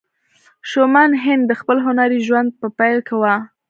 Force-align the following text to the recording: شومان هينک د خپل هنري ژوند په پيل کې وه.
شومان 0.69 1.09
هينک 1.23 1.41
د 1.47 1.51
خپل 1.61 1.77
هنري 1.85 2.19
ژوند 2.27 2.49
په 2.59 2.67
پيل 2.79 2.97
کې 3.07 3.15
وه. 3.21 3.35